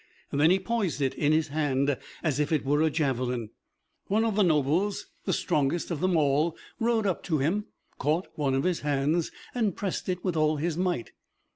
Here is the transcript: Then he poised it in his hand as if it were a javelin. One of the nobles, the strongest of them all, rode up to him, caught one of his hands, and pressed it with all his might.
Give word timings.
Then 0.31 0.49
he 0.49 0.57
poised 0.57 0.99
it 0.99 1.13
in 1.13 1.31
his 1.31 1.49
hand 1.49 1.95
as 2.23 2.39
if 2.39 2.51
it 2.51 2.65
were 2.65 2.81
a 2.81 2.89
javelin. 2.89 3.51
One 4.07 4.25
of 4.25 4.35
the 4.35 4.41
nobles, 4.41 5.05
the 5.25 5.31
strongest 5.31 5.91
of 5.91 5.99
them 5.99 6.17
all, 6.17 6.57
rode 6.79 7.05
up 7.05 7.21
to 7.25 7.37
him, 7.37 7.65
caught 7.99 8.25
one 8.33 8.55
of 8.55 8.63
his 8.63 8.79
hands, 8.79 9.31
and 9.53 9.75
pressed 9.77 10.09
it 10.09 10.23
with 10.25 10.35
all 10.35 10.57
his 10.57 10.75
might. 10.75 11.11